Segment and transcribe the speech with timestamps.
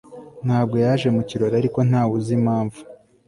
[0.45, 2.79] ntabwo yaje mu kirori, ariko ntawe uzi impamvu